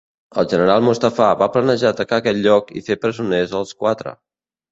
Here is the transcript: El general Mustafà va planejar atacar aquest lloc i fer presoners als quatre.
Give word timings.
El 0.41 0.45
general 0.51 0.79
Mustafà 0.85 1.27
va 1.41 1.49
planejar 1.57 1.91
atacar 1.91 2.19
aquest 2.21 2.41
lloc 2.47 2.73
i 2.81 2.83
fer 2.87 2.99
presoners 3.05 3.55
als 3.61 3.77
quatre. 3.85 4.17